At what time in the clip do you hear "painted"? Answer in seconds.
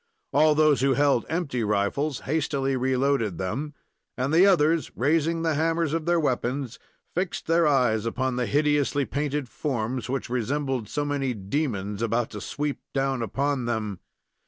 9.05-9.47